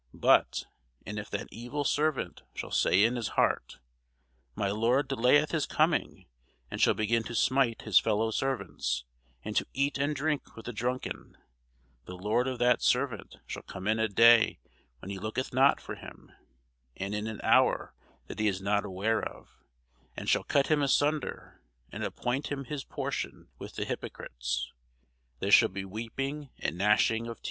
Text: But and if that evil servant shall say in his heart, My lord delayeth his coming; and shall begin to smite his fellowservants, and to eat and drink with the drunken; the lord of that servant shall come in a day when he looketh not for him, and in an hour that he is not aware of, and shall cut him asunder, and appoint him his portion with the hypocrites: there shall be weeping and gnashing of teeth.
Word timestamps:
But 0.15 0.65
and 1.05 1.19
if 1.19 1.29
that 1.29 1.47
evil 1.51 1.83
servant 1.83 2.41
shall 2.55 2.71
say 2.71 3.03
in 3.03 3.15
his 3.17 3.27
heart, 3.37 3.77
My 4.55 4.71
lord 4.71 5.07
delayeth 5.07 5.51
his 5.51 5.67
coming; 5.67 6.25
and 6.71 6.81
shall 6.81 6.95
begin 6.95 7.21
to 7.25 7.35
smite 7.35 7.83
his 7.83 7.99
fellowservants, 7.99 9.03
and 9.45 9.55
to 9.55 9.67
eat 9.73 9.99
and 9.99 10.15
drink 10.15 10.55
with 10.55 10.65
the 10.65 10.73
drunken; 10.73 11.37
the 12.05 12.15
lord 12.15 12.47
of 12.47 12.57
that 12.57 12.81
servant 12.81 13.37
shall 13.45 13.61
come 13.61 13.87
in 13.87 13.99
a 13.99 14.07
day 14.07 14.57
when 15.01 15.11
he 15.11 15.19
looketh 15.19 15.53
not 15.53 15.79
for 15.79 15.93
him, 15.93 16.31
and 16.97 17.13
in 17.13 17.27
an 17.27 17.39
hour 17.43 17.93
that 18.25 18.39
he 18.39 18.47
is 18.47 18.59
not 18.59 18.83
aware 18.83 19.21
of, 19.21 19.59
and 20.17 20.27
shall 20.27 20.43
cut 20.45 20.65
him 20.65 20.81
asunder, 20.81 21.61
and 21.91 22.03
appoint 22.03 22.47
him 22.47 22.63
his 22.65 22.83
portion 22.83 23.49
with 23.59 23.75
the 23.75 23.85
hypocrites: 23.85 24.71
there 25.41 25.51
shall 25.51 25.69
be 25.69 25.85
weeping 25.85 26.49
and 26.57 26.75
gnashing 26.75 27.27
of 27.27 27.37
teeth. 27.37 27.39